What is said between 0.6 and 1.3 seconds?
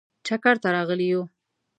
ته راغلي یو.